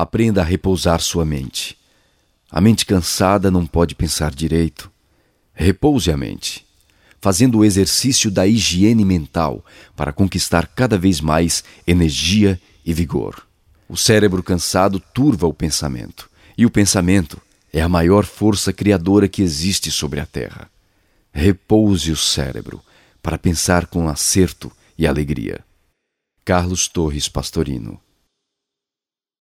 Aprenda 0.00 0.42
a 0.42 0.44
repousar 0.44 1.00
sua 1.00 1.24
mente. 1.24 1.76
A 2.48 2.60
mente 2.60 2.86
cansada 2.86 3.50
não 3.50 3.66
pode 3.66 3.96
pensar 3.96 4.32
direito. 4.32 4.88
Repouse 5.52 6.08
a 6.12 6.16
mente, 6.16 6.64
fazendo 7.20 7.58
o 7.58 7.64
exercício 7.64 8.30
da 8.30 8.46
higiene 8.46 9.04
mental 9.04 9.64
para 9.96 10.12
conquistar 10.12 10.68
cada 10.68 10.96
vez 10.96 11.20
mais 11.20 11.64
energia 11.84 12.60
e 12.86 12.94
vigor. 12.94 13.44
O 13.88 13.96
cérebro 13.96 14.40
cansado 14.40 15.00
turva 15.00 15.48
o 15.48 15.52
pensamento, 15.52 16.30
e 16.56 16.64
o 16.64 16.70
pensamento 16.70 17.42
é 17.72 17.80
a 17.80 17.88
maior 17.88 18.24
força 18.24 18.72
criadora 18.72 19.26
que 19.26 19.42
existe 19.42 19.90
sobre 19.90 20.20
a 20.20 20.26
Terra. 20.26 20.70
Repouse 21.32 22.12
o 22.12 22.16
cérebro 22.16 22.80
para 23.20 23.36
pensar 23.36 23.86
com 23.86 24.08
acerto 24.08 24.70
e 24.96 25.08
alegria. 25.08 25.58
Carlos 26.44 26.86
Torres 26.86 27.28
Pastorino 27.28 28.00